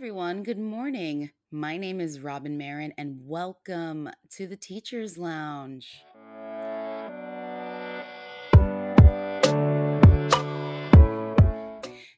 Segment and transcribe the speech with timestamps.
[0.00, 0.42] everyone.
[0.42, 1.30] Good morning.
[1.50, 6.00] My name is Robyn Merrin, and welcome to the Teacher's Lounge.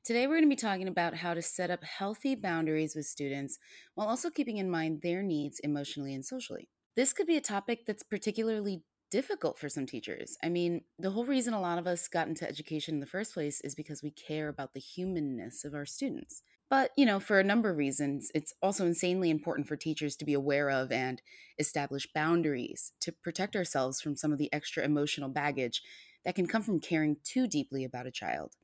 [0.05, 3.59] Today, we're going to be talking about how to set up healthy boundaries with students
[3.97, 6.69] while also keeping in mind their needs emotionally and socially.
[6.95, 10.37] This could be a topic that's particularly difficult for some teachers.
[10.41, 13.35] I mean, the whole reason a lot of us got into education in the first
[13.35, 16.43] place is because we care about the humanness of our students.
[16.73, 20.25] But, you know, for a number of reasons, it's also insanely important for teachers to
[20.25, 21.21] be aware of and
[21.59, 25.83] establish boundaries to protect ourselves from some of the extra emotional baggage
[26.25, 28.55] that can come from caring too deeply about a child,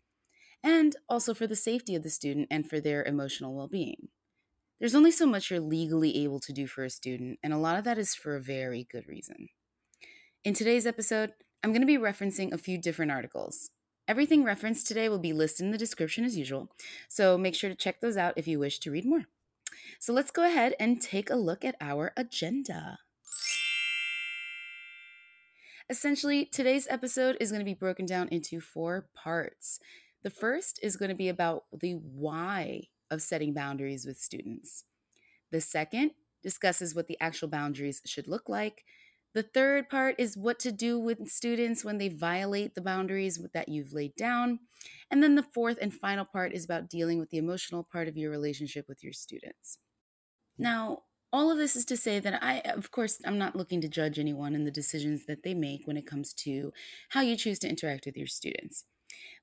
[0.65, 4.09] and also for the safety of the student and for their emotional well being.
[4.81, 7.77] There's only so much you're legally able to do for a student, and a lot
[7.77, 9.49] of that is for a very good reason.
[10.45, 11.33] In today's episode,
[11.63, 13.69] I'm going to be referencing a few different articles.
[14.09, 16.71] Everything referenced today will be listed in the description as usual,
[17.11, 19.27] so make sure to check those out if you wish to read more.
[20.01, 23.01] So let's go ahead and take a look at our agenda.
[25.91, 29.79] Essentially, today's episode is going to be broken down into four parts.
[30.23, 34.85] The first is going to be about the why of setting boundaries with students.
[35.51, 36.13] The second
[36.43, 38.85] discusses what the actual boundaries should look like.
[39.35, 43.69] The third part is what to do with students when they violate the boundaries that
[43.69, 44.61] you've laid down.
[45.11, 48.17] And then the fourth and final part is about dealing with the emotional part of
[48.17, 49.79] your relationship with your students.
[50.59, 53.89] Now, all of this is to say that I, of course, I'm not looking to
[53.89, 56.73] judge anyone in the decisions that they make when it comes to
[57.11, 58.85] how you choose to interact with your students.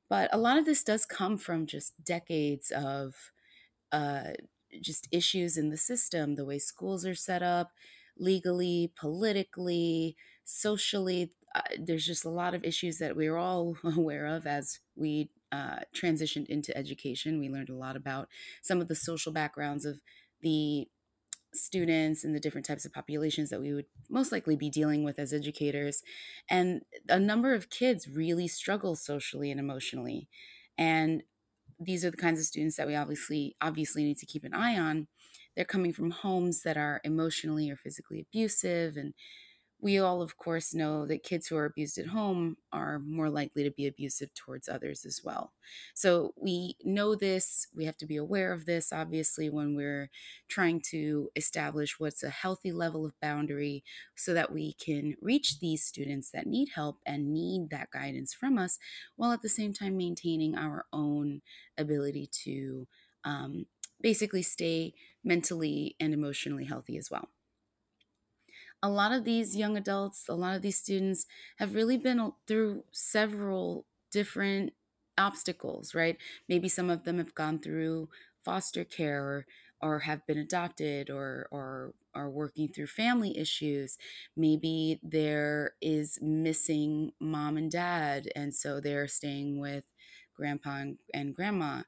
[0.10, 3.32] But a lot of this does come from just decades of
[3.92, 4.32] uh,
[4.82, 7.72] just issues in the system, the way schools are set up,
[8.18, 11.32] legally, politically, socially.
[11.54, 15.80] Uh, there's just a lot of issues that we're all aware of as we uh,
[15.96, 17.40] transitioned into education.
[17.40, 18.28] We learned a lot about
[18.62, 20.02] some of the social backgrounds of
[20.42, 20.88] the
[21.54, 25.18] students and the different types of populations that we would most likely be dealing with
[25.18, 26.02] as educators.
[26.50, 30.28] And a number of kids really struggle socially and emotionally.
[30.78, 31.24] And
[31.80, 34.78] these are the kinds of students that we obviously obviously need to keep an eye
[34.78, 35.08] on
[35.56, 39.14] they're coming from homes that are emotionally or physically abusive and
[39.82, 43.64] we all of course know that kids who are abused at home are more likely
[43.64, 45.54] to be abusive towards others as well.
[45.94, 50.10] So we know this we have to be aware of this obviously when we're
[50.48, 53.84] trying to establish what's a healthy level of boundary
[54.16, 58.58] so that we can reach these students that need help and need that guidance from
[58.58, 58.80] us
[59.18, 61.42] while at the same time maintaining our own
[61.78, 62.88] ability to
[63.26, 63.66] um,
[64.02, 67.30] basically stay mentally and emotionally healthy as well.
[68.84, 71.26] A lot of these young adults, a lot of these students
[71.58, 74.74] have really been through several different
[75.18, 76.18] obstacles, right?
[76.48, 78.10] Maybe some of them have gone through
[78.44, 79.46] foster care or,
[79.82, 83.98] or have been adopted or, or are working through family issues.
[84.36, 89.86] Maybe there is missing mom and dad, and so they're staying with
[90.36, 91.84] grandpa and, and grandma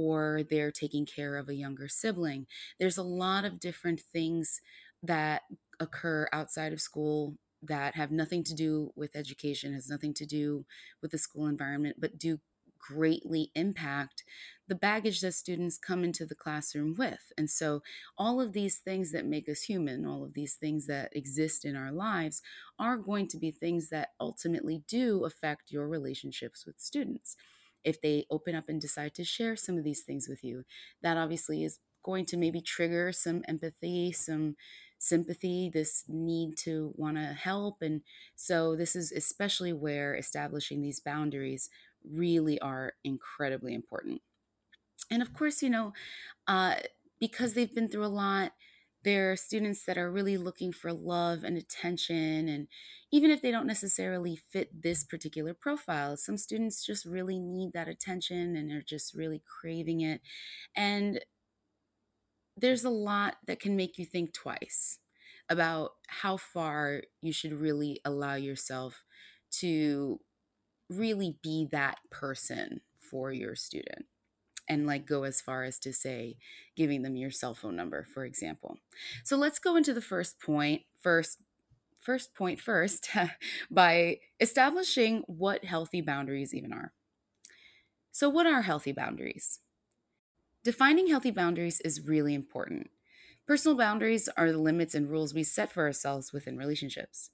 [0.00, 2.46] or they're taking care of a younger sibling.
[2.78, 4.60] There's a lot of different things
[5.02, 5.42] that
[5.78, 10.64] occur outside of school that have nothing to do with education, has nothing to do
[11.02, 12.40] with the school environment, but do
[12.78, 14.24] greatly impact
[14.66, 17.32] the baggage that students come into the classroom with.
[17.36, 17.82] And so,
[18.16, 21.76] all of these things that make us human, all of these things that exist in
[21.76, 22.40] our lives,
[22.78, 27.36] are going to be things that ultimately do affect your relationships with students
[27.84, 30.64] if they open up and decide to share some of these things with you.
[31.02, 34.56] That obviously is going to maybe trigger some empathy, some
[34.98, 37.82] sympathy, this need to want to help.
[37.82, 38.02] And
[38.36, 41.70] so, this is especially where establishing these boundaries
[42.04, 44.22] really are incredibly important.
[45.10, 45.92] And of course, you know,
[46.46, 46.76] uh,
[47.18, 48.52] because they've been through a lot,
[49.02, 52.48] there are students that are really looking for love and attention.
[52.48, 52.68] And
[53.10, 57.88] even if they don't necessarily fit this particular profile, some students just really need that
[57.88, 60.20] attention and they're just really craving it.
[60.76, 61.20] And
[62.56, 64.98] there's a lot that can make you think twice
[65.48, 69.04] about how far you should really allow yourself
[69.50, 70.20] to
[70.88, 74.06] really be that person for your student
[74.68, 76.36] and like go as far as to say
[76.76, 78.78] giving them your cell phone number for example.
[79.24, 81.38] So let's go into the first point first
[82.00, 83.10] first point first
[83.70, 86.92] by establishing what healthy boundaries even are.
[88.12, 89.60] So what are healthy boundaries?
[90.62, 92.90] Defining healthy boundaries is really important.
[93.46, 97.30] Personal boundaries are the limits and rules we set for ourselves within relationships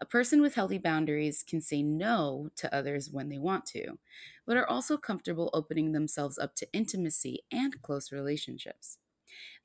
[0.00, 3.98] a person with healthy boundaries can say no to others when they want to,
[4.46, 8.98] but are also comfortable opening themselves up to intimacy and close relationships.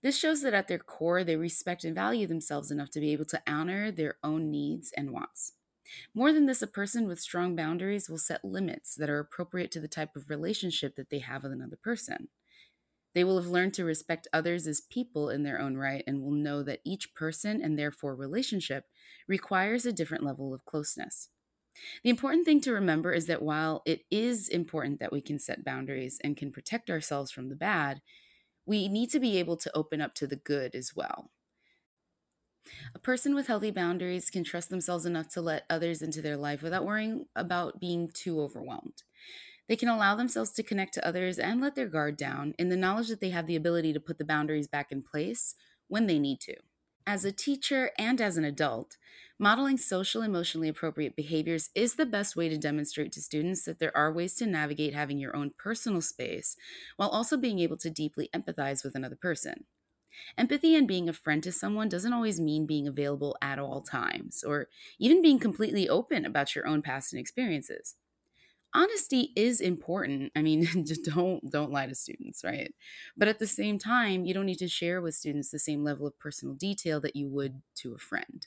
[0.01, 3.25] This shows that at their core, they respect and value themselves enough to be able
[3.25, 5.54] to honor their own needs and wants.
[6.13, 9.80] More than this, a person with strong boundaries will set limits that are appropriate to
[9.80, 12.30] the type of relationship that they have with another person.
[13.17, 16.29] They will have learned to respect others as people in their own right and will
[16.31, 18.85] know that each person and therefore relationship
[19.27, 21.29] requires a different level of closeness.
[22.03, 25.63] The important thing to remember is that while it is important that we can set
[25.65, 28.01] boundaries and can protect ourselves from the bad,
[28.65, 31.31] we need to be able to open up to the good as well.
[32.93, 36.61] A person with healthy boundaries can trust themselves enough to let others into their life
[36.61, 39.03] without worrying about being too overwhelmed.
[39.67, 42.77] They can allow themselves to connect to others and let their guard down in the
[42.77, 45.55] knowledge that they have the ability to put the boundaries back in place
[45.87, 46.55] when they need to.
[47.05, 48.97] As a teacher and as an adult,
[49.39, 53.95] modeling social emotionally appropriate behaviors is the best way to demonstrate to students that there
[53.95, 56.57] are ways to navigate having your own personal space
[56.97, 59.65] while also being able to deeply empathize with another person.
[60.37, 64.43] Empathy and being a friend to someone doesn't always mean being available at all times
[64.43, 64.67] or
[64.99, 67.95] even being completely open about your own past and experiences.
[68.73, 70.31] Honesty is important.
[70.35, 70.67] I mean,
[71.03, 72.73] don't don't lie to students, right?
[73.15, 76.05] But at the same time, you don't need to share with students the same level
[76.05, 78.45] of personal detail that you would to a friend.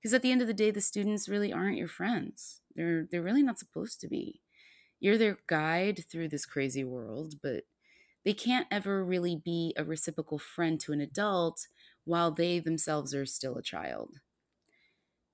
[0.00, 2.60] Because at the end of the day, the students really aren't your friends.
[2.74, 4.40] They're they're really not supposed to be.
[5.00, 7.64] You're their guide through this crazy world, but
[8.24, 11.68] they can't ever really be a reciprocal friend to an adult
[12.04, 14.20] while they themselves are still a child.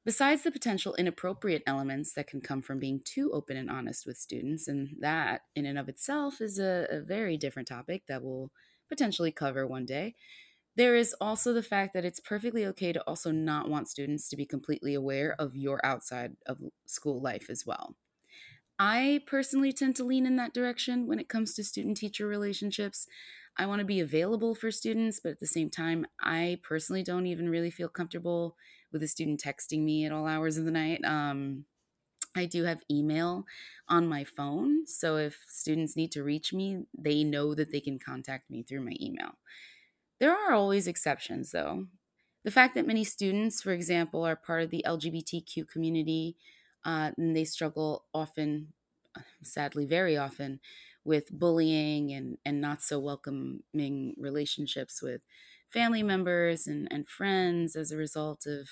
[0.04, 4.16] Besides the potential inappropriate elements that can come from being too open and honest with
[4.16, 8.50] students, and that in and of itself is a, a, very different topic that we'll
[8.88, 10.16] potentially cover one day,
[10.74, 14.36] there is also the fact that it's perfectly okay to also not want students to
[14.36, 17.94] be completely aware of your outside of school life as well.
[18.84, 23.06] I personally tend to lean in that direction when it comes to student teacher relationships.
[23.56, 27.26] I want to be available for students, but at the same time, I personally don't
[27.26, 28.56] even really feel comfortable
[28.90, 31.00] with a student texting me at all hours of the night.
[31.04, 31.66] Um,
[32.34, 33.44] I do have email
[33.88, 38.00] on my phone, so if students need to reach me, they know that they can
[38.00, 39.38] contact me through my email.
[40.18, 41.86] There are always exceptions, though.
[42.42, 46.36] The fact that many students, for example, are part of the LGBTQ community
[46.84, 48.72] uh, and they struggle often,
[49.42, 50.60] sadly, very often,
[51.04, 55.20] with bullying and, and not so welcoming relationships with
[55.70, 58.68] family members and, and friends as a result of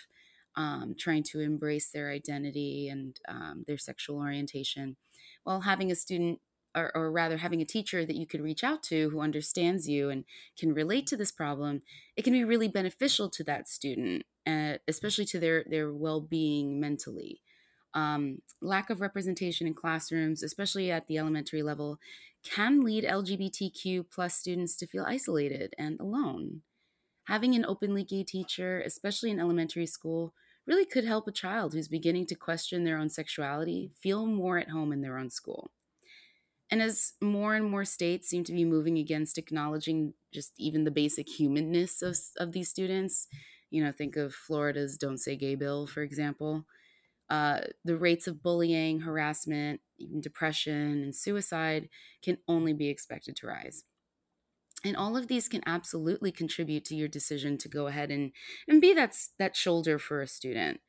[0.57, 4.97] um, trying to embrace their identity and um, their sexual orientation
[5.45, 6.41] while having a student
[6.77, 10.09] or, or, rather having a teacher that you could reach out to who understands you
[10.09, 10.25] and
[10.57, 11.83] can relate to this problem
[12.17, 17.41] it can be really beneficial to that student uh, especially to their their well-being mentally
[17.95, 21.99] um, lack of representation in classrooms, especially at the elementary level,
[22.45, 26.63] can lead LGBTQ plus students to feel isolated and alone.
[27.25, 30.33] Having an openly gay teacher, especially in elementary school,
[30.67, 34.71] really could help a child who's beginning to question their own sexuality feel more at
[34.71, 35.71] home in their own school.
[36.71, 40.91] And as more and more states seem to be moving against acknowledging just even the
[40.93, 43.27] basic humanness of, of these students,
[43.71, 46.65] you know, think of Florida's Don't Say Gay bill, for example
[47.31, 51.89] uh, the rates of bullying, harassment, even depression, and suicide
[52.23, 53.85] can only be expected to rise.
[54.85, 58.33] And all of these can absolutely contribute to your decision to go ahead and,
[58.67, 60.81] and be that, that shoulder for a student.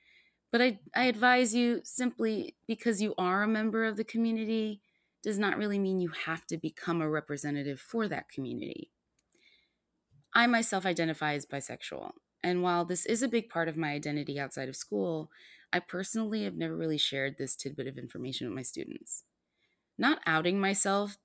[0.52, 4.82] But I, I advise you simply because you are a member of the community
[5.24, 8.92] does not really mean you have to become a representative for that community.
[10.34, 12.12] I myself identify as bisexual.
[12.44, 15.30] And while this is a big part of my identity outside of school,
[15.74, 19.24] I personally have never really shared this tidbit of information with my students.
[19.98, 21.18] Not outing myself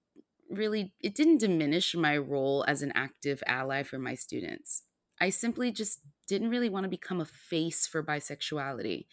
[0.50, 4.84] really it didn't diminish my role as an active ally for my students.
[5.20, 9.06] I simply just didn't really want to become a face for bisexuality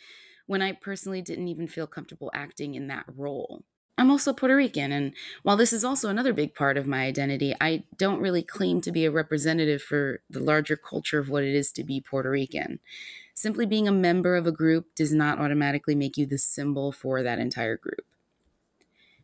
[0.45, 3.63] when I personally didn't even feel comfortable acting in that role.
[3.97, 7.53] I'm also Puerto Rican, and while this is also another big part of my identity,
[7.61, 11.53] I don't really claim to be a representative for the larger culture of what it
[11.53, 12.79] is to be Puerto Rican.
[13.35, 17.21] Simply being a member of a group does not automatically make you the symbol for
[17.21, 18.05] that entire group.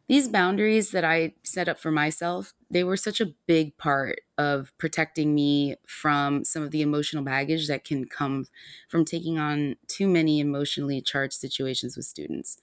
[0.07, 4.75] These boundaries that I set up for myself, they were such a big part of
[4.79, 8.45] protecting me from some of the emotional baggage that can come
[8.87, 12.57] from taking on too many emotionally charged situations with students.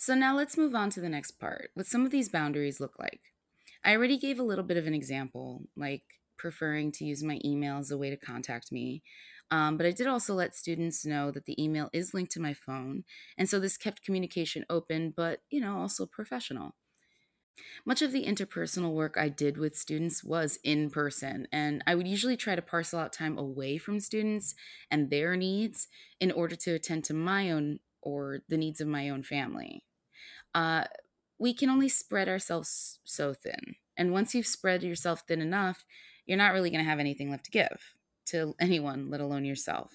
[0.00, 1.72] So now let's move on to the next part.
[1.74, 3.20] What some of these boundaries look like.
[3.84, 6.04] I already gave a little bit of an example, like
[6.38, 9.02] preferring to use my email as a way to contact me.
[9.50, 12.54] Um, but I did also let students know that the email is linked to my
[12.54, 13.04] phone.
[13.36, 16.76] And so this kept communication open, but, you know, also professional.
[17.84, 22.08] Much of the interpersonal work I did with students was in person, and I would
[22.08, 24.54] usually try to parcel out time away from students
[24.90, 25.88] and their needs
[26.18, 29.84] in order to attend to my own or the needs of my own family.
[30.54, 30.84] Uh,
[31.38, 33.76] we can only spread ourselves so thin.
[33.96, 35.84] And once you've spread yourself thin enough,
[36.26, 37.94] you're not really going to have anything left to give
[38.26, 39.92] to anyone, let alone yourself.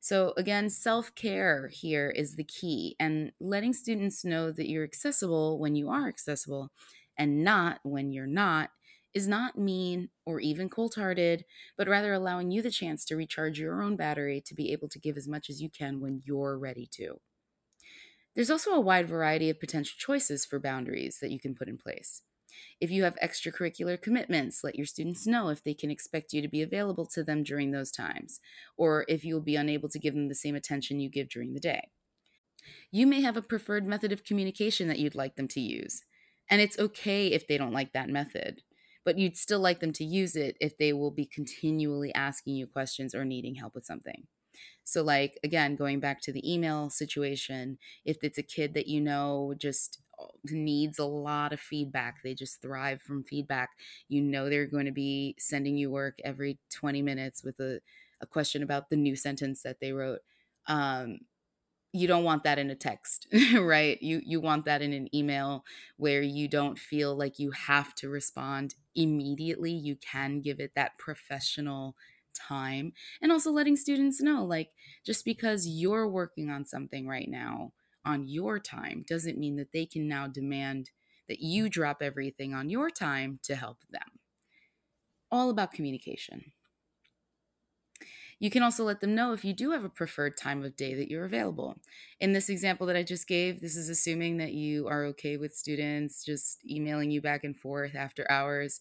[0.00, 5.58] So, again, self care here is the key, and letting students know that you're accessible
[5.58, 6.70] when you are accessible
[7.16, 8.70] and not when you're not
[9.14, 11.44] is not mean or even cold hearted,
[11.78, 14.98] but rather allowing you the chance to recharge your own battery to be able to
[14.98, 17.20] give as much as you can when you're ready to.
[18.34, 21.78] There's also a wide variety of potential choices for boundaries that you can put in
[21.78, 22.22] place.
[22.80, 26.48] If you have extracurricular commitments, let your students know if they can expect you to
[26.48, 28.40] be available to them during those times,
[28.76, 31.54] or if you will be unable to give them the same attention you give during
[31.54, 31.90] the day.
[32.90, 36.02] You may have a preferred method of communication that you'd like them to use,
[36.50, 38.62] and it's okay if they don't like that method,
[39.04, 42.66] but you'd still like them to use it if they will be continually asking you
[42.66, 44.26] questions or needing help with something.
[44.84, 49.00] So, like, again, going back to the email situation, if it's a kid that you
[49.00, 53.70] know just uh, needs a lot of feedback, they just thrive from feedback,
[54.08, 57.80] you know they're going to be sending you work every 20 minutes with a,
[58.20, 60.20] a question about the new sentence that they wrote.
[60.66, 61.20] Um,
[61.92, 65.64] you don't want that in a text right you you want that in an email
[65.96, 70.98] where you don't feel like you have to respond immediately you can give it that
[70.98, 71.96] professional
[72.34, 74.70] time and also letting students know like
[75.04, 77.72] just because you're working on something right now
[78.04, 80.90] on your time doesn't mean that they can now demand
[81.28, 84.18] that you drop everything on your time to help them
[85.30, 86.52] all about communication
[88.38, 90.94] you can also let them know if you do have a preferred time of day
[90.94, 91.78] that you're available.
[92.20, 95.54] In this example that I just gave, this is assuming that you are okay with
[95.54, 98.80] students just emailing you back and forth after hours.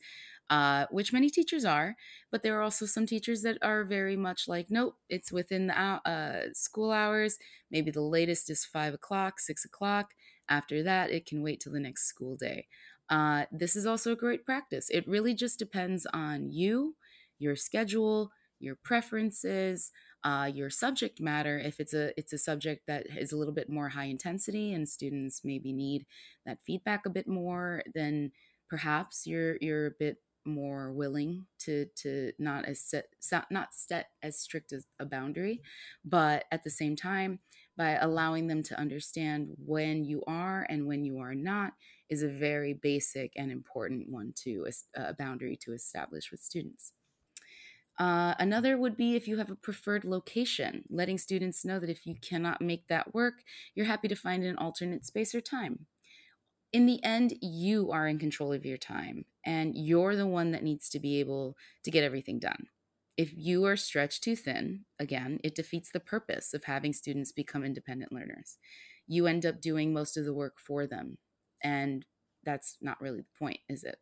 [0.50, 1.96] Uh, which many teachers are,
[2.32, 5.76] but there are also some teachers that are very much like, nope, it's within the
[5.76, 7.38] uh, school hours.
[7.72, 10.12] Maybe the latest is five o'clock, six o'clock.
[10.48, 12.68] After that, it can wait till the next school day.
[13.10, 14.88] Uh, this is also a great practice.
[14.90, 16.96] It really just depends on you,
[17.40, 19.92] your schedule, your preferences,
[20.24, 21.60] uh, your subject matter.
[21.60, 24.88] If it's a it's a subject that is a little bit more high intensity and
[24.88, 26.06] students maybe need
[26.46, 28.32] that feedback a bit more, then
[28.70, 33.06] perhaps you're you're a bit more willing to to not as set
[33.50, 35.62] not set as strict as a boundary
[36.04, 37.40] but at the same time
[37.76, 41.74] by allowing them to understand when you are and when you are not
[42.10, 46.94] is a very basic and important one to a boundary to establish with students
[48.00, 52.08] uh, another would be if you have a preferred location, letting students know that if
[52.08, 53.44] you cannot make that work,
[53.76, 55.86] you're happy to find an alternate space or time.
[56.74, 60.64] In the end, you are in control of your time, and you're the one that
[60.64, 62.68] needs to be able to get everything done.
[63.16, 67.64] If you are stretched too thin, again, it defeats the purpose of having students become
[67.64, 68.58] independent learners.
[69.08, 71.20] You end up doing most of the work for them,
[71.64, 72.06] and
[72.44, 74.00] that's not really the point, is it?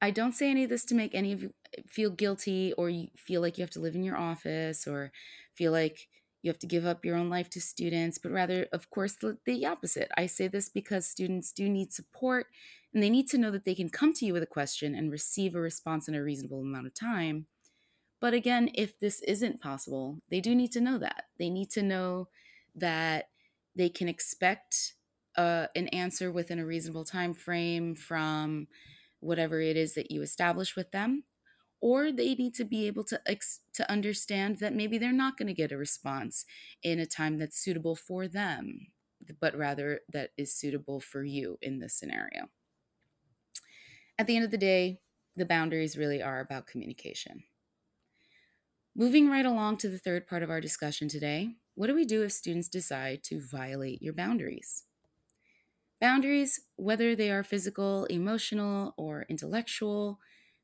[0.00, 1.54] I don't say any of this to make any of you
[1.88, 5.12] feel guilty or you feel like you have to live in your office or
[5.54, 6.08] feel like
[6.42, 9.66] you have to give up your own life to students, but rather, of course, the,
[9.66, 10.10] opposite.
[10.16, 12.46] I say this because students do need support
[12.94, 15.10] and they need to know that they can come to you with a question and
[15.10, 17.46] receive a response in a reasonable amount of time.
[18.20, 21.24] But again, if this isn't possible, they do need to know that.
[21.38, 22.28] They need to know
[22.74, 23.28] that
[23.76, 24.94] they can expect
[25.36, 28.66] uh, an answer within a reasonable time frame from
[29.20, 31.24] whatever it is that you establish with them
[31.80, 35.46] or they need to be able to ex- to understand that maybe they're not going
[35.48, 36.44] to get a response
[36.82, 38.88] in a time that's suitable for them
[39.40, 42.48] but rather that is suitable for you in this scenario.
[44.18, 45.00] At the end of the day
[45.34, 47.44] the boundaries really are about communication.
[48.94, 52.22] Moving right along to the third part of our discussion today what do we do
[52.22, 54.84] if students decide to violate your boundaries?
[56.00, 60.20] Boundaries, whether they are physical, emotional, or intellectual,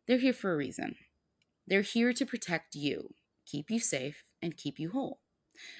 [0.06, 0.96] they're here for a reason.
[1.66, 3.14] They're here to protect you,
[3.46, 5.20] keep you safe, and keep you whole.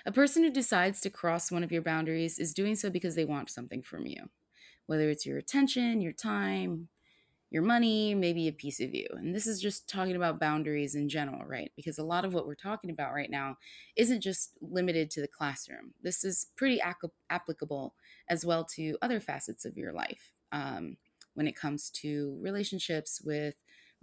[0.06, 3.24] A person who decides to cross one of your boundaries is doing so because they
[3.24, 4.30] want something from you,
[4.86, 6.88] whether it's your attention, your time,
[7.50, 9.06] your money, maybe a piece of you.
[9.12, 11.70] And this is just talking about boundaries in general, right?
[11.76, 13.58] Because a lot of what we're talking about right now
[13.96, 15.94] isn't just limited to the classroom.
[16.02, 17.94] This is pretty ac- applicable
[18.28, 20.96] as well to other facets of your life um,
[21.34, 23.54] when it comes to relationships with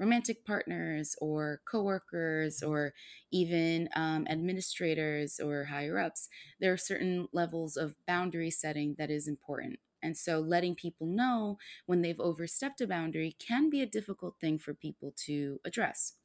[0.01, 2.93] romantic partners or coworkers or
[3.31, 6.27] even um, administrators or higher ups
[6.59, 11.57] there are certain levels of boundary setting that is important And so letting people know
[11.85, 16.15] when they've overstepped a boundary can be a difficult thing for people to address.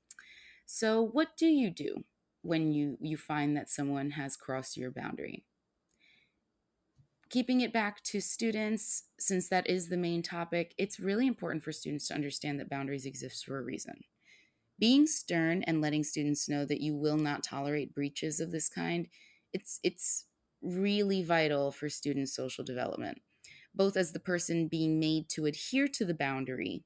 [0.66, 2.04] So, what do you do
[2.42, 5.44] when you, you find that someone has crossed your boundary?
[7.28, 11.72] Keeping it back to students, since that is the main topic, it's really important for
[11.72, 14.04] students to understand that boundaries exist for a reason.
[14.78, 19.08] Being stern and letting students know that you will not tolerate breaches of this kind,
[19.52, 20.26] it's it's
[20.62, 23.22] really vital for students' social development,
[23.74, 26.84] both as the person being made to adhere to the boundary,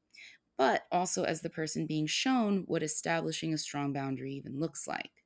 [0.59, 5.25] but also as the person being shown what establishing a strong boundary even looks like.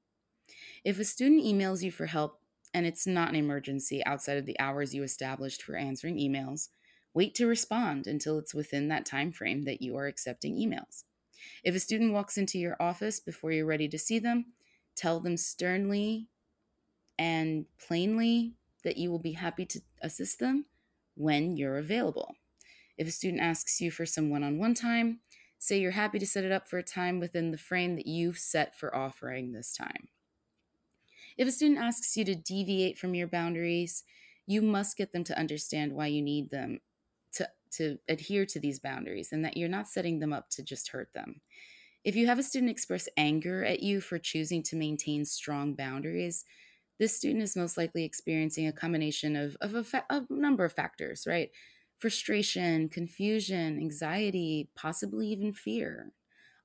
[0.84, 2.43] If a student emails you for help
[2.74, 6.68] and it's not an emergency outside of the hours you established for answering emails,
[7.14, 11.04] wait to respond until it's within that time frame that you are accepting emails.
[11.62, 14.46] If a student walks into your office before you're ready to see them,
[14.96, 16.28] tell them sternly
[17.16, 20.66] and plainly that you will be happy to assist them
[21.14, 22.34] when you're available.
[22.98, 25.20] If a student asks you for some one on one time,
[25.58, 28.38] say you're happy to set it up for a time within the frame that you've
[28.38, 30.08] set for offering this time.
[31.36, 34.04] If a student asks you to deviate from your boundaries,
[34.46, 36.80] you must get them to understand why you need them
[37.34, 40.90] to, to adhere to these boundaries and that you're not setting them up to just
[40.90, 41.40] hurt them.
[42.04, 46.44] If you have a student express anger at you for choosing to maintain strong boundaries,
[46.98, 51.26] this student is most likely experiencing a combination of, of a, fa- number of factors,
[51.26, 51.50] right?
[51.98, 56.12] Frustration, confusion, anxiety, possibly even fear.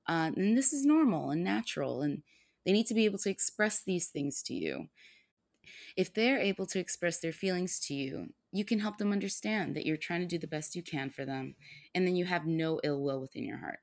[0.06, 2.22] Uh, and this is normal and natural, and
[2.64, 4.88] they need to be able to express these things to you.
[5.96, 9.86] If they're able to express their feelings to you, you can help them understand that
[9.86, 11.54] you're trying to do the best you can for them,
[11.94, 13.78] and then you have no ill will within your heart.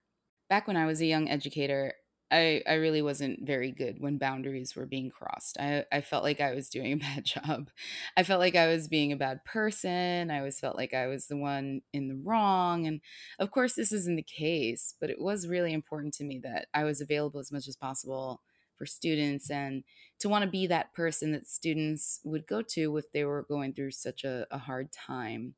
[0.50, 1.93] Back when I was a young educator,
[2.29, 5.57] I, I really wasn't very good when boundaries were being crossed.
[5.60, 7.69] I, I felt like I was doing a bad job.
[8.17, 10.29] I felt like I was being a bad person.
[10.29, 12.86] I always felt like I was the one in the wrong.
[12.86, 13.00] And
[13.39, 16.84] of course, this isn't the case, but it was really important to me that I
[16.84, 18.41] was available as much as possible
[18.77, 19.84] for students and
[20.19, 23.73] to want to be that person that students would go to if they were going
[23.73, 25.56] through such a, a hard time.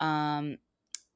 [0.00, 0.58] Um,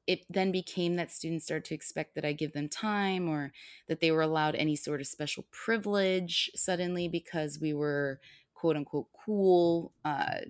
[0.07, 3.51] it then became that students started to expect that I give them time or
[3.87, 8.19] that they were allowed any sort of special privilege suddenly because we were
[8.53, 9.93] quote unquote cool.
[10.03, 10.41] Uh,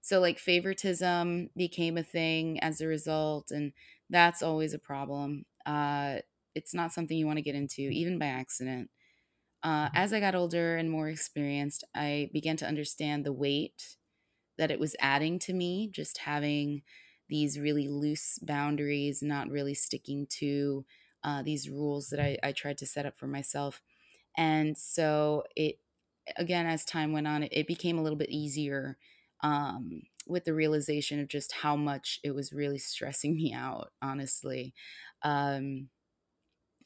[0.00, 3.72] so, like, favoritism became a thing as a result, and
[4.08, 5.46] that's always a problem.
[5.66, 6.18] Uh,
[6.54, 8.88] it's not something you want to get into, even by accident.
[9.66, 13.96] Uh, as I got older and more experienced, I began to understand the weight
[14.58, 16.82] that it was adding to me, just having
[17.28, 20.86] these really loose boundaries, not really sticking to
[21.24, 23.82] uh, these rules that I, I tried to set up for myself.
[24.36, 25.80] And so it,
[26.36, 28.98] again, as time went on, it, it became a little bit easier
[29.42, 34.74] um, with the realization of just how much it was really stressing me out, honestly.
[35.22, 35.90] Um,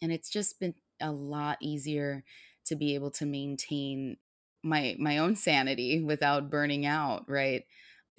[0.02, 2.24] and it's just been a lot easier
[2.70, 4.16] to be able to maintain
[4.62, 7.64] my my own sanity without burning out, right?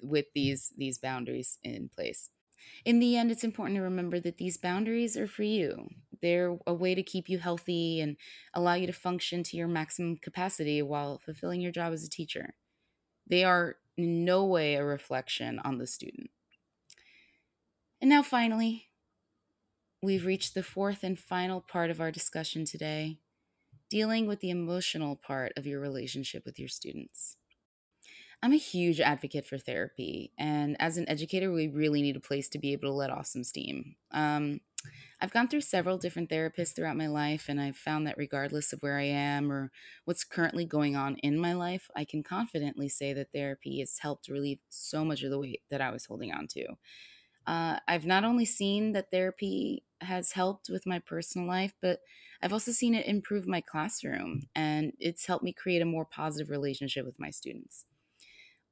[0.02, 0.32] with mm.
[0.34, 2.30] these these boundaries in place.
[2.84, 5.88] In the end, it's important to remember that these boundaries are for you.
[6.20, 8.16] They're a way to keep you healthy and
[8.54, 12.54] allow you to function to your maximum capacity while fulfilling your job as a teacher.
[13.26, 16.30] They are in no way a reflection on the student.
[18.00, 18.88] And now, finally,
[20.00, 23.18] we've reached the fourth and final part of our discussion today
[23.92, 27.36] dealing with the emotional part of your relationship with your students.
[28.42, 30.32] I'm a huge advocate for therapy.
[30.38, 33.26] And as an educator, we really need a place to be able to let off
[33.26, 33.96] some steam.
[34.10, 34.62] Um,
[35.20, 38.80] I've gone through several different therapists throughout my life, and I've found that regardless of
[38.80, 39.70] where I am or
[40.06, 44.26] what's currently going on in my life, I can confidently say that therapy has helped
[44.26, 46.66] relieve so much of the weight that I was holding on to.
[47.46, 52.00] Uh, I've not only seen that therapy has helped with my personal life, but
[52.42, 56.50] I've also seen it improve my classroom, and it's helped me create a more positive
[56.50, 57.86] relationship with my students.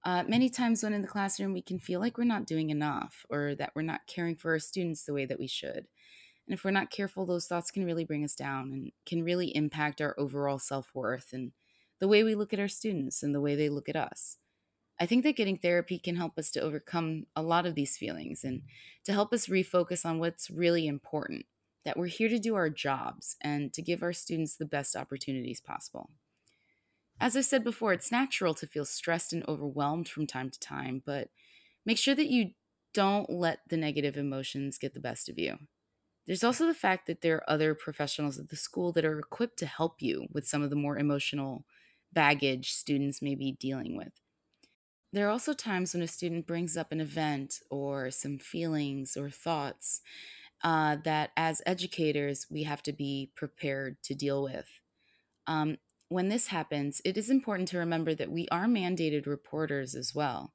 [0.05, 3.27] Uh, many times when in the classroom, we can feel like we're not doing enough
[3.31, 5.87] or that we're not caring for our students the way that we should.
[6.47, 9.55] And if we're not careful, those thoughts can really bring us down and can really
[9.55, 11.53] impact our overall self worth and
[12.01, 14.39] the way we look at our students and the way they look at us.
[14.99, 18.43] I think that getting therapy can help us to overcome a lot of these feelings
[18.43, 18.63] and
[19.05, 21.47] to help us refocus on what's really important
[21.85, 25.61] that we're here to do our jobs and to give our students the best opportunities
[25.61, 26.11] possible.
[27.21, 31.03] As I've said before, it's natural to feel stressed and overwhelmed from time to time,
[31.05, 31.29] but
[31.85, 32.53] make sure that you
[32.95, 35.59] don't let the negative emotions get the best of you.
[36.27, 39.59] There's also the fact that there are other professionals at the school that are equipped
[39.59, 41.65] to help you with some of the more emotional
[42.13, 44.13] baggage students may be dealing with.
[45.13, 49.29] There are also times when a student brings up an event or some feelings or
[49.29, 50.03] thoughts
[50.63, 54.69] uh, that, as educators, we have to be prepared to deal with.
[55.47, 60.15] Um, when this happens, it is important to remember that we are mandated reporters as
[60.15, 60.53] well.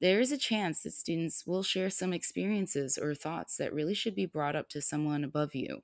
[0.00, 4.14] There is a chance that students will share some experiences or thoughts that really should
[4.14, 5.82] be brought up to someone above you.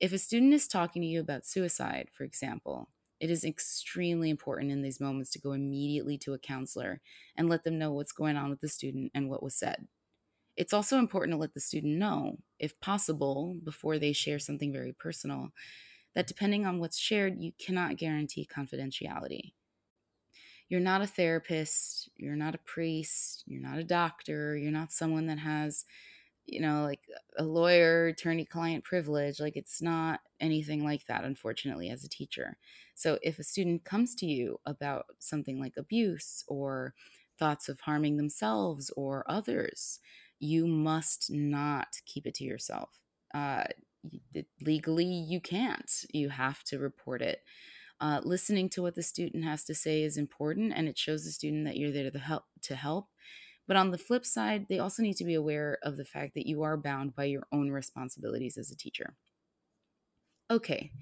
[0.00, 2.88] If a student is talking to you about suicide, for example,
[3.20, 7.00] it is extremely important in these moments to go immediately to a counselor
[7.36, 9.88] and let them know what's going on with the student and what was said.
[10.58, 14.92] It's also important to let the student know, if possible, before they share something very
[14.92, 15.52] personal,
[16.16, 19.52] that depending on what's shared, you cannot guarantee confidentiality.
[20.68, 25.26] You're not a therapist, you're not a priest, you're not a doctor, you're not someone
[25.26, 25.84] that has,
[26.46, 29.40] you know, like a lawyer, attorney client privilege.
[29.40, 32.58] Like it's not anything like that, unfortunately, as a teacher.
[32.96, 36.94] So if a student comes to you about something like abuse or
[37.38, 40.00] thoughts of harming themselves or others,
[40.38, 42.90] you must not keep it to yourself.
[43.34, 43.64] Uh,
[44.60, 45.90] legally, you can't.
[46.12, 47.42] You have to report it.
[48.00, 51.32] Uh, listening to what the student has to say is important, and it shows the
[51.32, 52.44] student that you're there to help.
[52.62, 53.08] To help.
[53.66, 56.46] But on the flip side, they also need to be aware of the fact that
[56.46, 59.14] you are bound by your own responsibilities as a teacher.
[60.50, 60.92] Okay,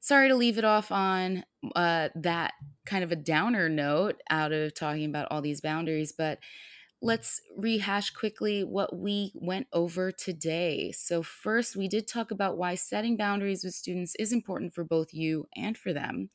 [0.00, 1.44] sorry to leave it off on
[1.76, 2.54] uh, that
[2.86, 6.38] kind of a downer note out of talking about all these boundaries, but
[7.02, 10.92] let's rehash quickly what we went over today.
[10.92, 15.12] So, first, we did talk about why setting boundaries with students is important for both
[15.12, 16.30] you and for them.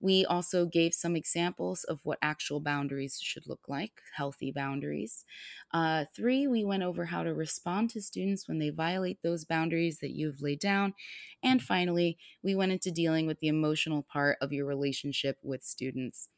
[0.00, 5.24] We also gave some examples of what actual boundaries should look like, healthy boundaries.
[5.72, 9.98] Uh, three, we went over how to respond to students when they violate those boundaries
[10.00, 10.94] that you've laid down.
[11.42, 16.28] And finally, we went into dealing with the emotional part of your relationship with students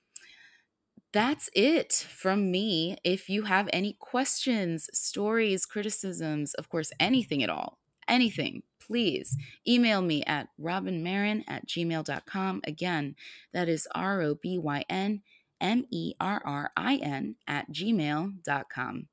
[1.13, 2.97] that's it from me.
[3.05, 10.03] If you have any questions, stories, criticisms, of course, anything at all, anything, please email
[10.03, 12.61] me at robynmerrin at gmail.com.
[12.65, 13.17] Again,
[13.53, 15.23] that is R O B Y N
[15.61, 19.09] M E R R I N at gmail.com.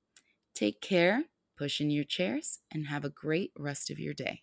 [0.56, 1.24] Take care,
[1.58, 4.42] push in your chairs, and have a great rest of your day.